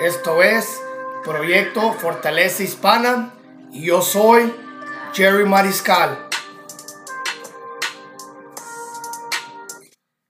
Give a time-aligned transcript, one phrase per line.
[0.00, 0.80] Esto es
[1.24, 3.34] Proyecto Fortaleza Hispana
[3.70, 4.50] y yo soy
[5.12, 6.26] Jerry Mariscal.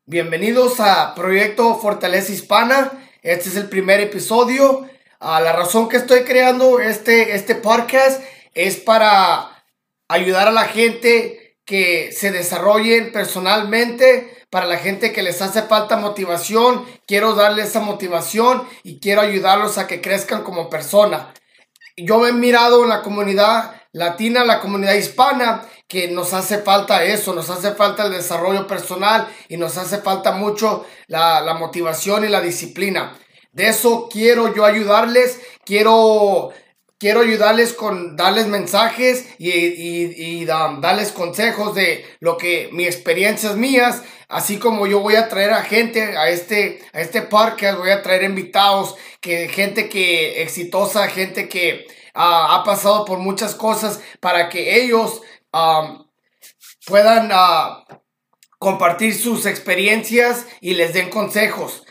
[0.07, 2.91] Bienvenidos a Proyecto Fortaleza Hispana.
[3.23, 4.89] Este es el primer episodio.
[5.21, 8.21] Ah, la razón que estoy creando este, este podcast
[8.55, 9.63] es para
[10.09, 11.40] ayudar a la gente
[11.71, 17.79] que se desarrollen personalmente, para la gente que les hace falta motivación, quiero darles esa
[17.79, 21.33] motivación y quiero ayudarlos a que crezcan como persona.
[21.97, 27.35] Yo he mirado en la comunidad latina, la comunidad hispana, que nos hace falta eso,
[27.35, 32.41] nos hace falta el desarrollo personal y nos hace falta mucho la motivación y la
[32.41, 33.17] disciplina.
[33.53, 36.51] De eso quiero yo ayudarles, quiero
[37.01, 44.03] quiero ayudarles con darles mensajes y, y, darles consejos de lo que mis experiencias mías,
[44.29, 48.03] así como yo voy a traer a gente a este, a este parque, voy a
[48.03, 54.51] traer invitados, que gente que exitosa, gente que ah, ha pasado por muchas cosas para
[54.51, 55.23] que ellos
[56.87, 57.87] puedan ah,
[58.59, 61.83] compartir sus experiencias y les den consejos.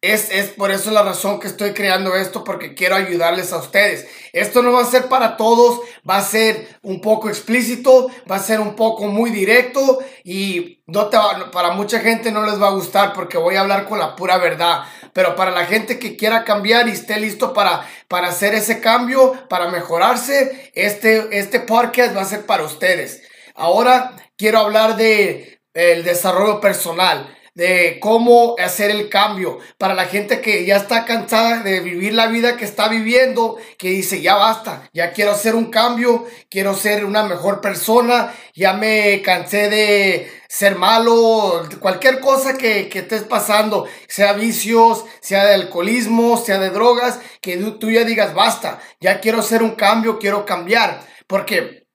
[0.00, 4.06] Es, es, por eso la razón que estoy creando esto, porque quiero ayudarles a ustedes.
[4.32, 8.40] Esto no va a ser para todos, va a ser un poco explícito, va a
[8.40, 11.10] ser un poco muy directo y no
[11.50, 14.38] para mucha gente no les va a gustar porque voy a hablar con la pura
[14.38, 14.84] verdad.
[15.12, 19.48] Pero para la gente que quiera cambiar y esté listo para, para hacer ese cambio,
[19.48, 23.22] para mejorarse, este, este podcast va a ser para ustedes.
[23.56, 29.58] Ahora quiero hablar de el desarrollo personal de cómo hacer el cambio.
[29.78, 33.88] Para la gente que ya está cansada de vivir la vida que está viviendo, que
[33.88, 39.22] dice, ya basta, ya quiero hacer un cambio, quiero ser una mejor persona, ya me
[39.22, 46.36] cansé de ser malo, cualquier cosa que, que estés pasando, sea vicios, sea de alcoholismo,
[46.36, 51.04] sea de drogas, que tú ya digas, basta, ya quiero hacer un cambio, quiero cambiar,
[51.26, 51.88] porque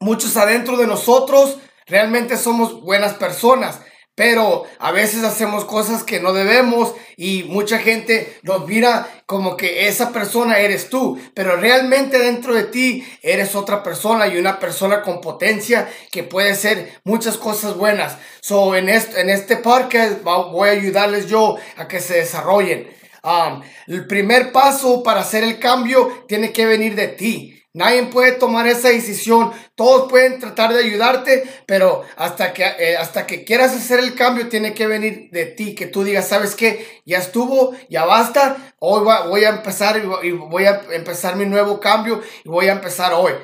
[0.00, 3.82] muchos adentro de nosotros realmente somos buenas personas
[4.20, 9.88] pero a veces hacemos cosas que no debemos y mucha gente nos mira como que
[9.88, 15.00] esa persona eres tú, pero realmente dentro de ti eres otra persona y una persona
[15.00, 18.18] con potencia que puede ser muchas cosas buenas.
[18.42, 22.90] So, en este, en este parque voy a ayudarles yo a que se desarrollen.
[23.24, 27.59] Um, el primer paso para hacer el cambio tiene que venir de ti.
[27.72, 29.52] Nadie puede tomar esa decisión.
[29.76, 34.48] Todos pueden tratar de ayudarte, pero hasta que, eh, hasta que quieras hacer el cambio
[34.48, 37.00] tiene que venir de ti, que tú digas, ¿sabes qué?
[37.06, 38.74] Ya estuvo, ya basta.
[38.80, 43.12] Hoy voy a empezar y voy a empezar mi nuevo cambio y voy a empezar
[43.14, 43.34] hoy.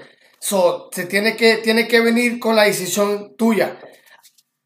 [0.40, 3.78] So, se tiene que, tiene que venir con la decisión tuya.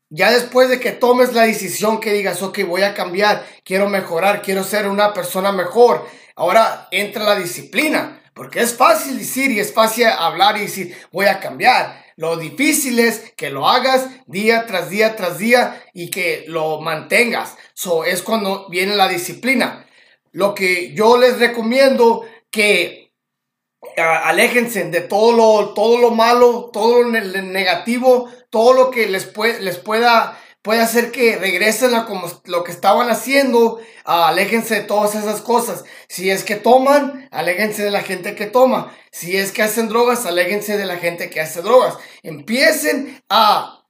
[0.09, 4.43] Ya después de que tomes la decisión que digas, ok, voy a cambiar, quiero mejorar,
[4.43, 6.06] quiero ser una persona mejor.
[6.34, 8.19] Ahora entra la disciplina.
[8.35, 12.05] Porque es fácil decir y es fácil hablar y decir, voy a cambiar.
[12.17, 17.57] Lo difícil es que lo hagas día tras día tras día y que lo mantengas.
[17.75, 19.87] Eso es cuando viene la disciplina.
[20.33, 23.13] Lo que yo les recomiendo que
[23.97, 29.79] aléjense de todo lo, todo lo malo, todo lo negativo, todo lo que les, les
[29.79, 35.41] pueda puede hacer que regresen a como lo que estaban haciendo, aléjense de todas esas
[35.41, 35.84] cosas.
[36.09, 38.94] Si es que toman, aléjense de la gente que toma.
[39.10, 41.97] Si es que hacen drogas, aléjense de la gente que hace drogas.
[42.22, 43.87] Empiecen a,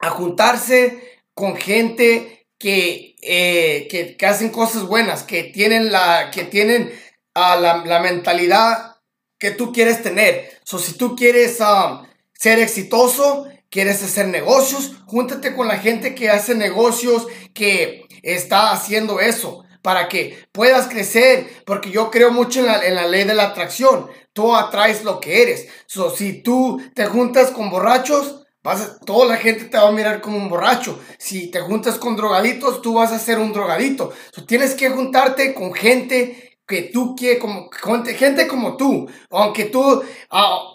[0.00, 6.92] a juntarse con gente que, eh, que, hacen cosas buenas, que tienen la, que tienen
[7.34, 8.96] ah, la, la, mentalidad
[9.38, 10.60] que tú quieres tener.
[10.64, 14.92] So, si tú quieres ah, ser exitoso, ¿Quieres hacer negocios?
[15.06, 21.48] Júntate con la gente que hace negocios, que está haciendo eso, para que puedas crecer,
[21.64, 24.10] porque yo creo mucho en la, ley de la atracción.
[24.34, 25.68] Tú atraes lo que eres.
[25.86, 30.20] So, si tú te juntas con borrachos, vas toda la gente te va a mirar
[30.20, 31.00] como un borracho.
[31.18, 34.12] Si te juntas con drogaditos, tú vas a ser un drogadito.
[34.46, 40.72] Tienes que juntarte con gente que tú quieres, como, gente como tú, aunque tú, ah,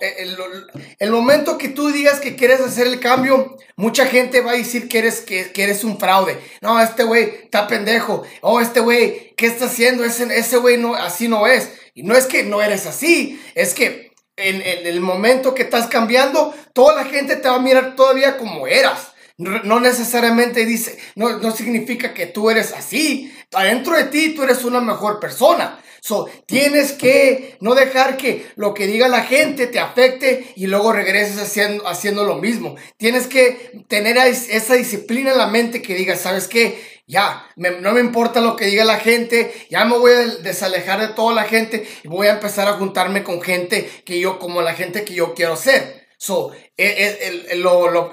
[0.99, 4.89] el, momento que tú digas que quieres hacer el cambio, mucha gente va a decir
[4.89, 6.39] que eres, que, eres un fraude.
[6.61, 8.23] No, este güey está pendejo.
[8.41, 10.03] Oh, este güey, ¿qué está haciendo?
[10.03, 11.71] Ese güey no, así no es.
[11.93, 14.07] Y no es que no eres así, es que
[14.37, 18.67] en, el momento que estás cambiando, toda la gente te va a mirar todavía como
[18.67, 19.13] eras.
[19.37, 23.31] No, necesariamente dice, no, no significa que tú eres así.
[23.53, 25.79] Adentro de ti tú eres una mejor persona.
[26.01, 30.93] So, tienes que no dejar que lo que diga la gente te afecte y luego
[30.93, 32.75] regreses haciendo, haciendo lo mismo.
[32.97, 36.81] Tienes que tener esa disciplina en la mente que diga, ¿sabes qué?
[37.07, 41.13] Ya, no me importa lo que diga la gente, ya me voy a desalejar de
[41.13, 44.73] toda la gente y voy a empezar a juntarme con gente que yo, como la
[44.73, 45.96] gente que yo quiero ser.
[46.19, 48.11] So, e, e, lo,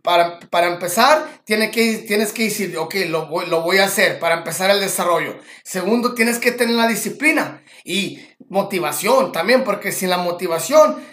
[0.00, 4.36] para, para, empezar, que, tienes que decir, ok, lo voy, lo voy a hacer para
[4.36, 5.36] empezar el desarrollo.
[5.64, 11.04] Segundo, tienes que tener la disciplina y motivación también, porque sin la motivación,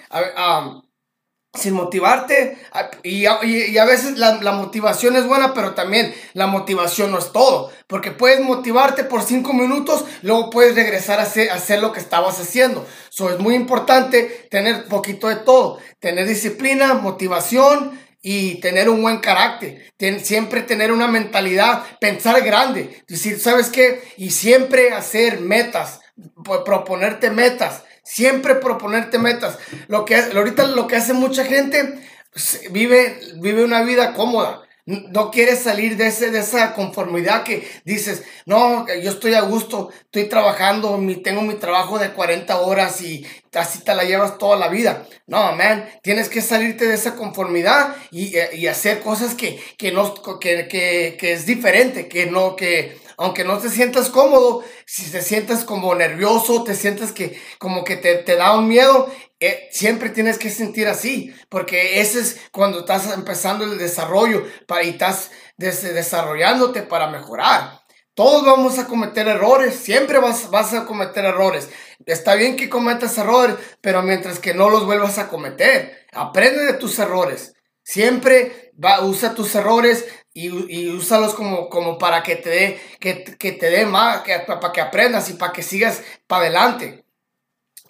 [1.54, 2.57] sin motivarte,
[3.04, 7.72] y, y, a veces la, motivación es buena, pero también la motivación no es todo,
[7.88, 12.00] porque puedes motivarte por cinco minutos, luego puedes regresar a hacer, a hacer lo que
[12.00, 12.86] estabas haciendo.
[13.10, 19.19] So, es muy importante tener poquito de todo, tener disciplina, motivación, y tener un buen
[19.19, 24.02] carácter, siempre tener una mentalidad, pensar grande, decir, ¿sabes qué?
[24.18, 26.02] Y siempre hacer metas,
[26.44, 29.57] proponerte metas, siempre proponerte metas.
[29.88, 32.00] Lo que ahorita lo que hace mucha gente
[32.31, 34.62] pues, vive, vive una vida cómoda.
[34.86, 39.92] No quieres salir de, ese, de esa conformidad que dices, no, yo estoy a gusto,
[40.06, 43.24] estoy trabajando, mi, tengo mi trabajo de 40 horas y
[43.54, 45.06] así te la llevas toda la vida.
[45.27, 50.16] No, man, tienes que salirte de esa conformidad y, y hacer cosas que, que, no,
[50.39, 55.21] que, que, que es diferente, que no, que, aunque no te sientas cómodo, si te
[55.21, 59.12] sientas como nervioso, te sientes que como que te, te da un miedo,
[59.42, 64.83] eh, siempre tienes que sentir así, porque ese es cuando estás empezando el desarrollo para,
[64.83, 67.81] y estás desarrollándote para mejorar.
[68.13, 71.68] Todos vamos a cometer errores, siempre vas, vas a cometer errores.
[72.06, 76.74] Está bien que cometas errores, pero mientras que no los vuelvas a cometer, aprende de
[76.74, 77.54] tus errores.
[77.83, 80.06] Siempre va, usa tus errores
[80.47, 84.39] y, y úsalos como, como para que te dé que, que te dé más, que,
[84.39, 87.03] para que aprendas y para que sigas para adelante.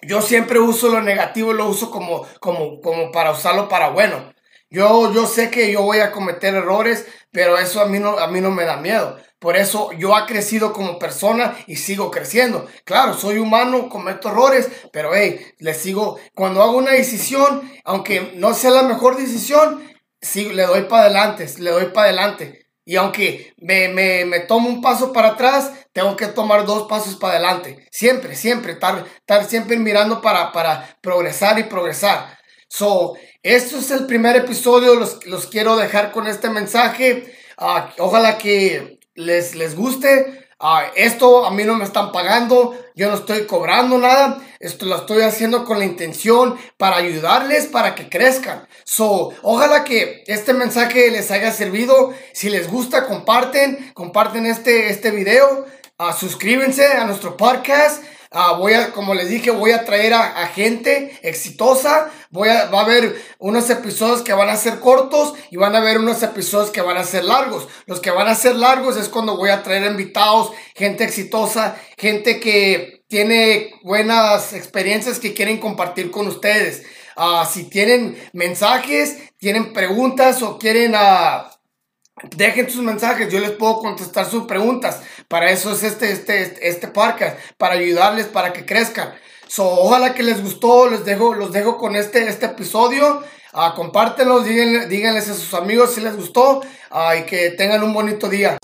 [0.02, 4.32] Yo siempre uso lo negativo, lo uso como, como, como para usarlo para bueno.
[4.70, 8.28] Yo, yo sé que yo voy a cometer errores, pero eso a mí, no, a
[8.28, 9.18] mí no me da miedo.
[9.40, 12.66] Por eso yo he crecido como persona y sigo creciendo.
[12.84, 16.20] Claro, soy humano, cometo errores, pero hey, le sigo.
[16.34, 19.82] Cuando hago una decisión, aunque no sea la mejor decisión,
[20.20, 22.66] sí, le doy para adelante, le doy para adelante.
[22.84, 27.16] Y aunque me, me, me, tomo un paso para atrás, tengo que tomar dos pasos
[27.16, 27.86] para adelante.
[27.90, 32.38] Siempre, siempre, estar, estar siempre mirando para, para progresar y progresar.
[32.68, 37.32] So, esto es el primer episodio, los, los quiero dejar con este mensaje.
[37.58, 40.48] Uh, ojalá que les, les guste.
[40.62, 44.96] Ah, esto a mí no me están pagando, yo no estoy cobrando nada, esto lo
[44.96, 48.68] estoy haciendo con la intención para ayudarles para que crezcan.
[48.84, 52.12] So, ojalá que este mensaje les haya servido.
[52.34, 55.64] Si les gusta, comparten, comparten este, este video,
[55.98, 58.04] uh, suscríbanse a nuestro podcast.
[58.30, 62.10] Uh, voy a, como les dije, voy a traer a, gente exitosa.
[62.32, 65.78] Voy a, va a haber unos episodios que van a ser cortos y van a
[65.78, 67.66] haber unos episodios que van a ser largos.
[67.86, 72.38] Los que van a ser largos es cuando voy a traer invitados, gente exitosa, gente
[72.38, 76.84] que tiene buenas experiencias que quieren compartir con ustedes.
[77.16, 80.94] Uh, si tienen mensajes, tienen preguntas o quieren...
[80.94, 81.50] Uh,
[82.36, 85.00] Dejen sus mensajes, yo les puedo contestar sus preguntas.
[85.26, 89.14] Para eso es este, este, este podcast, para ayudarles, para que crezcan.
[89.50, 93.20] So, ojalá que les gustó, les dejo, los dejo con este, este episodio.
[93.52, 97.92] Uh, compártenlos, díganle, díganles a sus amigos si les gustó uh, y que tengan un
[97.92, 98.58] bonito día.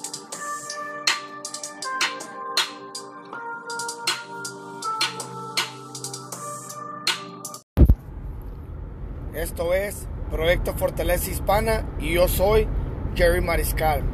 [9.34, 12.68] Esto es Proyecto Fortaleza Hispana y yo soy
[13.16, 14.04] Jerry Mariscal.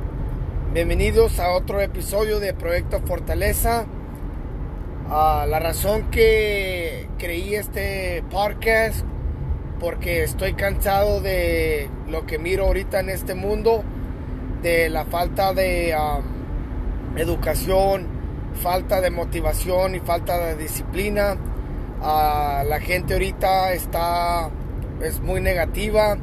[0.72, 3.84] Bienvenidos a otro episodio de Proyecto Fortaleza.
[5.12, 9.04] Uh, la razón que creí este podcast
[9.78, 13.84] porque estoy cansado de lo que miro ahorita en este mundo,
[14.62, 15.94] de la falta de
[17.16, 18.06] educación,
[18.54, 21.36] falta de motivación y falta de disciplina.
[22.00, 24.48] Uh, la gente ahorita está
[25.02, 26.16] es muy negativa,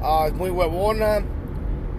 [0.00, 1.24] uh, es muy huevona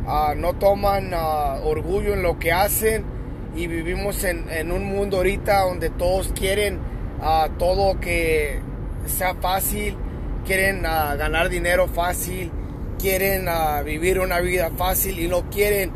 [0.05, 3.05] Ah, no toman ah, orgullo en lo que hacen
[3.55, 6.79] y vivimos en, un mundo ahorita donde todos quieren
[7.21, 8.59] uh, todo que
[9.05, 9.95] sea fácil,
[10.45, 12.51] quieren ganar dinero fácil,
[12.99, 13.47] quieren
[13.85, 15.91] vivir una vida fácil y no quieren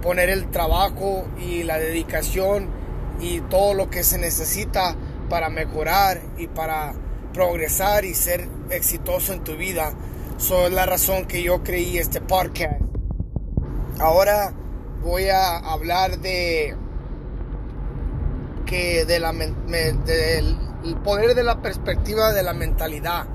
[0.00, 2.68] poner el trabajo y la dedicación
[3.20, 4.94] y todo lo que se necesita
[5.28, 6.94] para mejorar y para
[7.32, 9.92] progresar y ser exitoso en tu vida.
[10.36, 12.80] Eso es la razón que yo creí este podcast.
[13.98, 14.52] Ahora
[15.02, 16.76] voy a hablar de
[18.66, 20.56] que de la del
[21.02, 23.26] poder de la perspectiva de la mentalidad.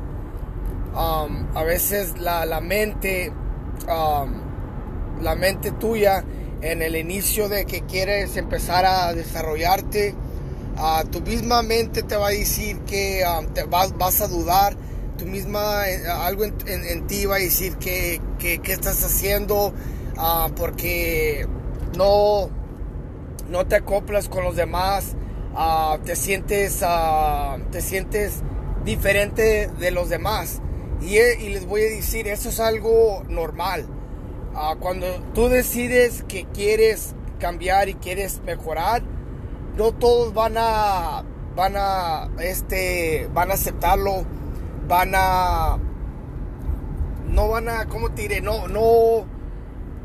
[0.94, 3.32] Um, a veces la, mente,
[3.88, 6.24] um, la mente tuya
[6.62, 10.14] en el inicio de que quieres empezar a desarrollarte,
[10.78, 13.24] uh, tu misma mente te va a decir que
[13.54, 14.76] te vas, a dudar,
[15.18, 19.74] tu misma, eh, algo en, ti va a decir que, que, estás haciendo
[20.56, 21.48] porque
[21.98, 22.50] no,
[23.52, 25.16] no te acoplas con los demás,
[26.06, 26.84] te, sientes,
[27.72, 28.42] te sientes
[28.86, 30.62] diferente de los demás.
[31.02, 33.86] Y, y, les voy a decir, eso es algo normal.
[34.56, 39.02] Ah, cuando tú decides que quieres cambiar y quieres mejorar,
[39.76, 41.24] no todos van a,
[41.56, 44.24] van a, este, van a aceptarlo,
[44.88, 45.78] van a,
[47.28, 48.42] no van a, ¿cómo te diré?
[48.42, 49.26] No, no,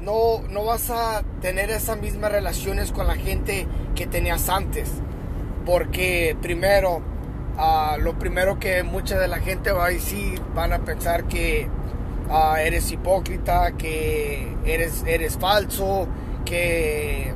[0.06, 4.90] no, no vas a tener esas mismas relaciones con la gente que tenías antes.
[5.66, 7.02] Porque primero,
[7.58, 11.68] ah, lo primero que mucha de la gente va a decir, van a pensar que
[12.28, 16.08] Ah, eres hipócrita, que eres, eres falso,
[16.44, 17.32] que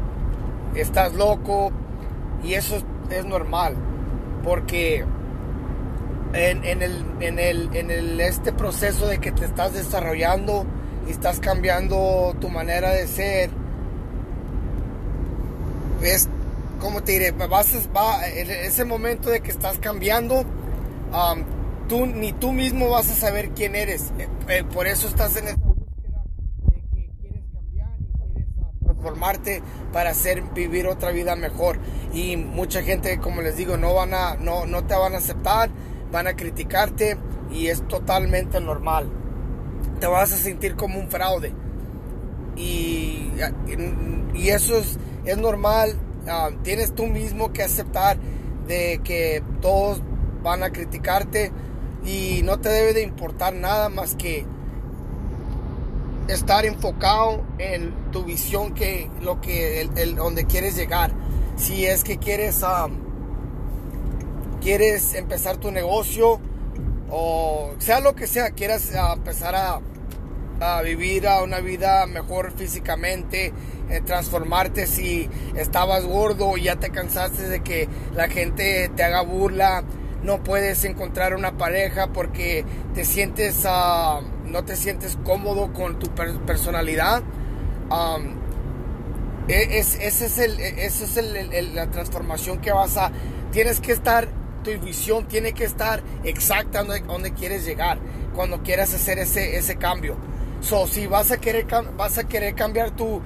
[0.75, 1.71] estás loco.
[2.43, 3.75] Y eso es, normal,
[4.43, 5.05] porque
[6.33, 10.65] en, el, en, el, en el, este proceso de que te estás desarrollando
[11.07, 13.51] y estás cambiando tu manera de ser,
[16.03, 16.29] es
[16.81, 20.45] como te diré, vas, va, ese momento de que estás cambiando,
[22.15, 24.13] ni tú mismo vas a saber quién eres.
[24.19, 26.25] Eh, eh, por eso estás en esta búsqueda
[26.71, 31.79] de que quieres cambiar y quieres ah, transformarte para hacer vivir otra vida mejor.
[32.13, 35.71] Y mucha gente, como les digo, no van a, no, no te van a aceptar,
[36.11, 37.19] van a criticarte
[37.51, 39.11] y es totalmente normal.
[40.01, 41.53] Te vas a sentir como un fraude.
[42.57, 43.31] Y,
[44.35, 45.97] y eso es, es normal.
[46.27, 48.19] Ah, tienes tú mismo que aceptar
[48.67, 50.03] de que todos
[50.43, 51.53] van a criticarte
[52.05, 54.47] y no te debe de importar nada más que
[56.29, 61.13] estar enfocado en tu visión que lo que el, donde quieres llegar
[61.57, 62.93] si es que quieres um,
[64.61, 66.41] quieres empezar tu negocio
[67.11, 69.81] o sea lo que sea quieras uh, empezar a,
[70.61, 73.53] a, vivir a una vida mejor físicamente
[73.89, 79.23] eh, transformarte si estabas gordo y ya te cansaste de que la gente te haga
[79.23, 79.85] burla
[80.23, 82.65] no puedes encontrar una pareja porque
[82.95, 86.09] te sientes, uh, no te sientes cómodo con tu
[86.45, 87.23] personalidad.
[87.91, 88.39] Um,
[89.49, 93.11] e, es, ese es, el, ese es el, la transformación que vas a...
[93.51, 94.29] Tienes que estar,
[94.63, 97.99] tu visión tiene que estar exacta donde, donde quieres llegar
[98.35, 100.17] cuando quieras hacer ese, ese cambio.
[100.61, 103.23] So, si vas a, querer, vas a querer cambiar tu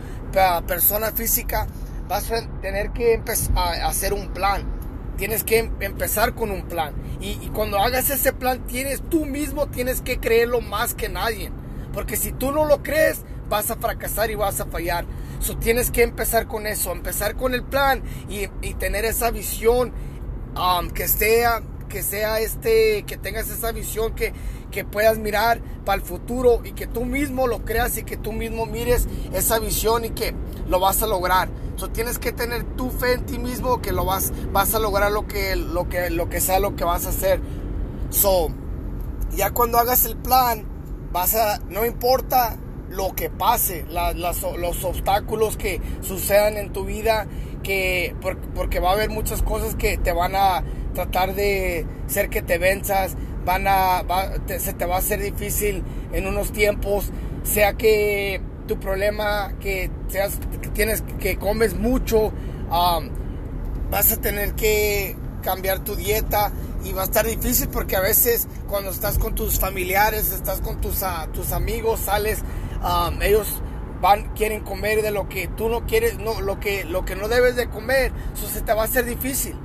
[0.67, 1.67] persona física,
[2.09, 3.21] vas a tener que
[3.55, 4.75] a hacer un plan
[5.17, 6.95] Tienes que em-, empezar con un plan.
[7.21, 11.51] Y, cuando hagas ese plan, tienes, tú mismo tienes que creerlo más que nadie.
[11.93, 15.07] Porque si tú no lo crees, vas a fracasar y vas a fallar.
[15.41, 19.93] So, tienes que empezar con eso, empezar con el plan y, tener esa visión
[20.57, 24.33] um, que sea que sea este, que tengas esa visión, que,
[24.75, 28.33] que puedas mirar para el futuro y que tú mismo lo creas y que tú
[28.33, 30.35] mismo mires esa visión y que
[30.67, 31.49] lo vas a lograr.
[31.77, 35.13] So, tienes que tener tu fe en ti mismo que lo vas, vas a lograr
[35.13, 37.41] lo que, lo que, lo que sea lo que vas a hacer.
[38.11, 38.49] So,
[39.37, 40.65] ya cuando hagas el plan,
[41.13, 42.57] vas a, no importa
[42.89, 47.29] lo que pase, los obstáculos que sucedan en tu vida,
[47.63, 48.17] que
[48.57, 50.65] porque va a haber muchas cosas que te van a
[50.95, 54.05] tratar de ser que te venzas, van a,
[54.59, 55.83] se te va a hacer difícil
[56.13, 57.11] en unos tiempos,
[57.43, 62.33] sea que tu problema, que, seas, que tienes, que comes mucho,
[63.91, 66.51] vas a tener que cambiar tu dieta
[66.85, 70.81] y va a estar difícil porque a veces cuando estás con tus familiares, estás con
[70.81, 72.43] tus, uh, tus amigos, sales,
[73.21, 73.47] ellos
[74.01, 77.29] van, quieren comer de lo que tú no quieres, no, lo que, lo que no
[77.29, 79.57] debes de comer, eso se te va a hacer difícil.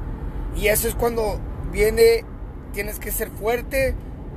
[0.55, 1.39] Y eso es cuando
[1.71, 2.23] viene,
[2.73, 3.95] tienes que ser fuerte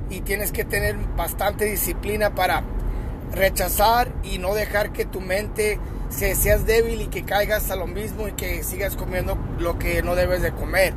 [0.09, 2.63] y tienes que tener bastante disciplina para
[3.33, 7.87] rechazar y no dejar que tu mente se, seas débil y que caigas a lo
[7.87, 10.93] mismo y que sigas comiendo lo que no debes de comer.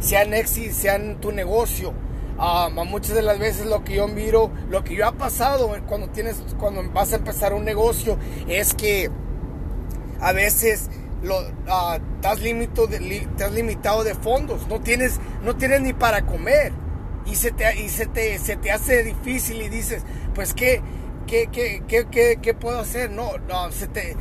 [0.00, 1.94] Sea en éxito, sea en tu negocio.
[2.38, 6.08] Uh, muchas de las veces lo que yo miro, lo que yo ha pasado cuando
[6.10, 8.16] tienes, cuando vas a empezar un negocio,
[8.46, 9.10] es que
[10.20, 10.88] a veces
[11.22, 16.72] lo, uh, estás, limitado de fondos, no tienes, no tienes ni para comer
[17.26, 20.02] y se te, y se te, se te hace difícil y dices,
[20.34, 20.80] pues qué,
[21.26, 24.16] qué, qué, qué, qué, puedo hacer, no, no, se te,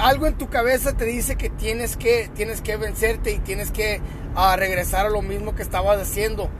[0.00, 4.00] algo en tu cabeza te dice que tienes que, tienes que vencerte y tienes que
[4.34, 6.50] uh, regresar a lo mismo que estabas haciendo.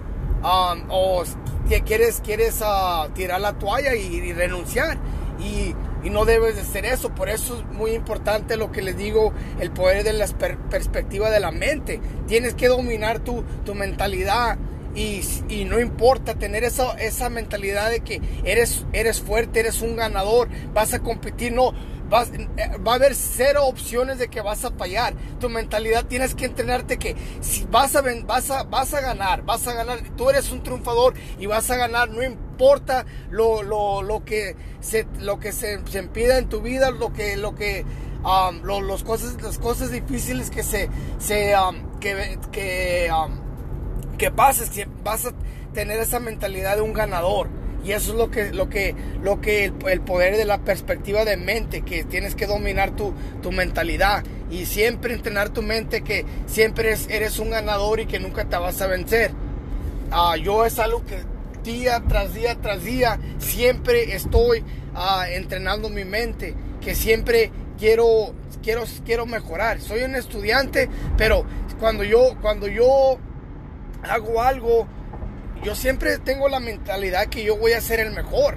[0.42, 1.24] o
[1.68, 2.60] que quieres, quieres
[3.14, 4.98] tirar la toalla y, y renunciar.
[5.38, 7.14] Y y no debes de ser eso.
[7.14, 11.40] Por eso es muy importante lo que les digo, el poder de la perspectiva de
[11.40, 12.00] la mente.
[12.26, 14.58] Tienes que dominar tu, tu mentalidad.
[14.94, 19.96] Y, y, no importa tener esa, esa mentalidad de que eres, eres fuerte, eres un
[19.96, 21.54] ganador, vas a competir.
[21.54, 21.72] No,
[22.12, 25.14] eh, va a haber cero opciones de que vas a fallar.
[25.40, 29.66] Tu mentalidad tienes que entrenarte que si vas a, vas a, vas a ganar, vas
[29.66, 30.00] a ganar.
[30.14, 32.10] Tú eres un triunfador y vas a ganar.
[32.10, 32.51] No importa
[33.30, 37.36] lo, lo, lo que se, lo que se, se impida en tu vida, lo que,
[37.36, 37.84] lo que,
[38.24, 40.88] um, los cosas, las cosas difíciles que se,
[41.18, 44.70] se um, que, que, um, que pases,
[45.02, 45.32] vas a
[45.74, 47.48] tener esa mentalidad de un ganador.
[47.84, 51.36] Y eso es lo que, lo que, lo que el, poder de la perspectiva de
[51.36, 56.88] mente, que tienes que dominar tu, tu mentalidad y siempre entrenar tu mente que siempre
[56.88, 59.32] eres, eres un ganador y que nunca te vas a vencer.
[60.12, 61.31] Uh, yo es algo que
[61.62, 64.64] día tras día tras día siempre estoy
[64.94, 69.80] uh, entrenando mi mente, que siempre quiero, quiero, quiero mejorar.
[69.80, 71.44] Soy un estudiante, pero
[71.78, 73.18] cuando yo, cuando yo
[74.02, 74.86] hago algo,
[75.62, 78.56] yo siempre tengo la mentalidad que yo voy a ser el mejor.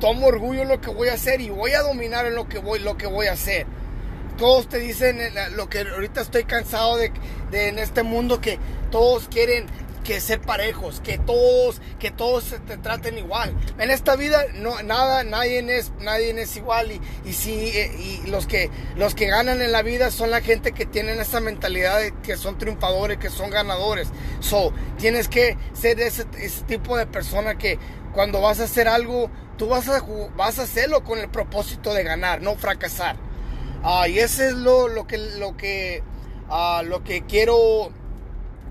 [0.00, 2.58] Tomo orgullo en lo que voy a hacer y voy a dominar en lo que
[2.58, 3.66] voy, lo que voy a hacer.
[4.36, 5.18] Todos te dicen
[5.56, 7.10] lo que ahorita estoy cansado de,
[7.50, 8.58] de en este mundo que
[8.90, 9.66] todos quieren
[10.06, 13.52] que ser parejos, que todos, que todos te traten igual.
[13.78, 18.46] En esta vida no nada, nadie es, nadie es igual y, si eh, y los
[18.46, 22.14] que los que ganan en la vida son la gente que tienen esa mentalidad de
[22.22, 24.08] que son triunfadores, que son ganadores.
[24.38, 26.24] So, tienes que ser ese,
[26.68, 27.78] tipo de persona que
[28.12, 30.00] cuando vas a hacer algo, tú vas a
[30.36, 33.16] vas a hacerlo con el propósito de ganar, no fracasar.
[33.82, 36.04] Ah, y ese es lo, lo que lo que
[36.48, 37.90] ah, lo que quiero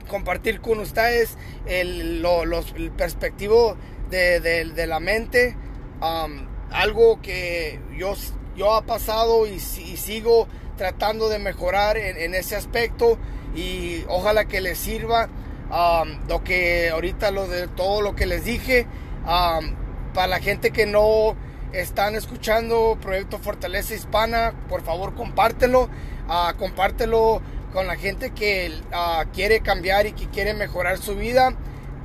[0.08, 3.78] compartir con ustedes el, los, perspectivo
[4.10, 5.56] de, la mente.
[6.02, 8.14] Um, algo que yo,
[8.56, 10.48] yo ha pasado y, sigo
[10.78, 13.18] tratando de mejorar en, ese aspecto
[13.56, 15.30] y ojalá que les sirva
[15.70, 18.86] um, lo que ahorita lo de todo lo que les dije
[19.24, 19.74] um,
[20.14, 21.38] para la gente que no
[21.72, 27.42] están escuchando Proyecto Fortaleza Hispana por favor compártelo uh, compártelo
[27.76, 31.54] con la gente que ah, quiere cambiar y que quiere mejorar su vida.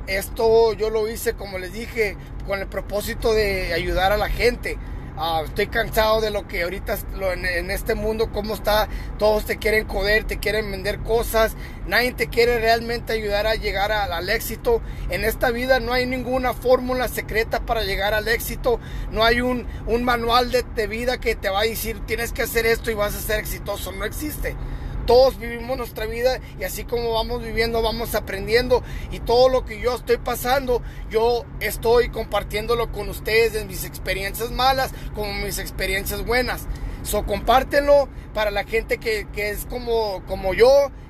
[0.05, 4.77] Esto yo lo hice, como les dije, con el propósito de ayudar a la gente.
[5.15, 6.97] Ah, estoy cansado de lo que ahorita
[7.33, 11.53] en, este mundo, cómo está, todos te quieren coder, te quieren vender cosas,
[11.87, 14.81] nadie te quiere realmente ayudar a llegar al éxito.
[15.09, 18.81] En esta vida no hay ninguna fórmula secreta para llegar al éxito,
[19.11, 19.67] no hay un,
[20.03, 23.15] manual de, de vida que te va a decir tienes que hacer esto y vas
[23.15, 24.57] a ser exitoso, no existe.
[25.11, 28.81] Todos vivimos nuestra vida y así como vamos viviendo, vamos aprendiendo.
[29.11, 34.51] Y todo lo que yo estoy pasando, yo estoy compartiéndolo con ustedes en mis experiencias
[34.51, 36.65] malas como mis experiencias buenas.
[37.03, 40.69] So, compártenlo para la gente que, es como, como yo,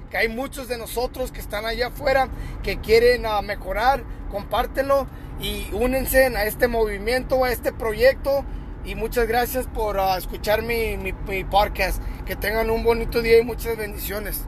[0.10, 2.28] que hay muchos de nosotros que están allá afuera
[2.64, 4.04] que quieren uh, mejorar.
[4.32, 5.06] Compártenlo
[5.40, 8.46] y únense a este movimiento, a este proyecto
[8.86, 12.02] y muchas gracias por ah, escuchar mi, mi, mi podcast.
[12.26, 14.46] Que tengan un bonito día y muchas bendiciones.